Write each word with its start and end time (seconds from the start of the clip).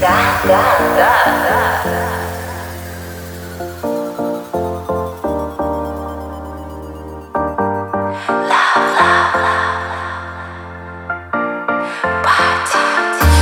Да, 0.00 0.08
да, 0.44 0.60
да, 0.96 1.10
да. 1.84 2.16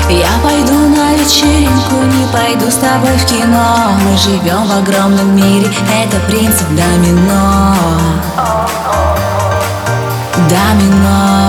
Я 0.08 0.28
пойду 0.44 0.74
на 0.74 1.14
вечеринку, 1.14 1.96
не 1.96 2.26
пойду 2.32 2.70
с 2.70 2.76
тобой 2.76 3.16
в 3.16 3.26
кино 3.26 3.90
Мы 4.04 4.16
живем 4.16 4.64
в 4.68 4.78
огромном 4.78 5.34
мире, 5.34 5.66
это 5.92 6.20
принцип 6.28 6.68
домино 6.68 7.74
Домино 10.48 11.43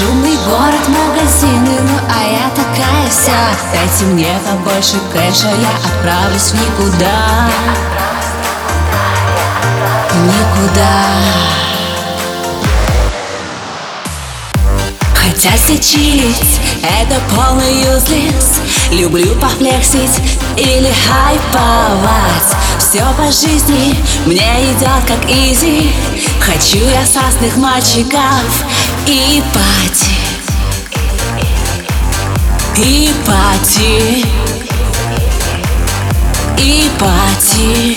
Шумный 0.00 0.34
город, 0.48 0.88
магазины, 0.88 1.78
ну 1.82 1.98
а 2.08 2.22
я 2.24 2.48
такая 2.54 3.10
вся. 3.10 3.50
Дайте 3.70 4.06
мне 4.06 4.34
побольше 4.46 4.96
кэша, 5.12 5.48
я 5.48 5.76
отправлюсь 5.76 6.54
никуда. 6.54 7.50
Никуда. 10.24 11.04
Хотя 15.14 15.50
все 15.58 15.78
чилить, 15.78 16.60
это 16.82 17.20
полный 17.36 17.82
юзлес. 17.82 18.60
Люблю 18.90 19.38
пофлексить 19.38 20.18
или 20.56 20.90
хайповать. 21.06 22.56
Все 22.78 23.04
по 23.18 23.30
жизни 23.30 23.94
мне 24.24 24.72
идет 24.72 25.04
как 25.06 25.30
изи. 25.30 25.92
Хочу 26.40 26.78
я 26.88 27.04
сасных 27.04 27.58
мальчиков 27.58 28.64
и 29.10 29.42
пати. 29.52 30.06
И 32.76 33.10
пати. 33.26 34.24
И 36.58 36.90
пати. 36.98 37.96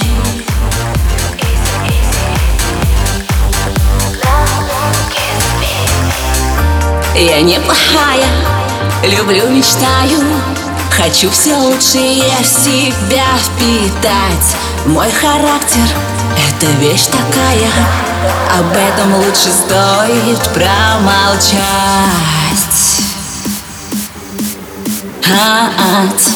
Я 7.15 7.41
неплохая, 7.41 8.25
люблю, 9.03 9.49
мечтаю. 9.49 10.19
Хочу 10.89 11.29
все 11.29 11.55
лучшее 11.55 12.23
в 12.41 12.45
себя 12.45 13.27
впитать. 13.43 14.55
Мой 14.85 15.11
характер— 15.11 15.87
это 16.49 16.65
вещь 16.79 17.05
такая 17.05 17.69
Об 18.57 18.71
этом 18.71 19.15
лучше 19.15 19.49
стоит 19.51 20.39
промолчать 20.53 21.53
А-ать. 25.25 26.27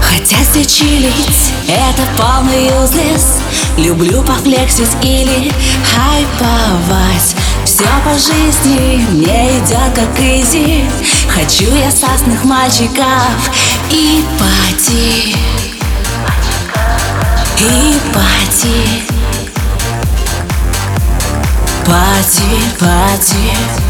Хотя 0.00 0.36
все 0.50 0.64
чилить, 0.64 1.52
это 1.68 2.02
полный 2.16 2.68
юзлес 2.68 3.40
Люблю 3.76 4.22
пофлексить 4.22 4.96
или 5.02 5.52
хайповать 5.94 7.36
Все 7.66 7.84
по 8.04 8.12
жизни 8.16 9.04
мне 9.10 9.58
идет 9.58 9.92
как 9.92 10.20
изи. 10.20 10.84
Хочу 11.28 11.74
я 11.74 11.90
сасных 11.90 12.44
мальчиков 12.44 13.50
и 13.90 14.24
пати. 14.38 15.34
И 17.58 17.98
пати. 18.14 19.02
Пати, 21.84 22.56
пати 22.78 23.85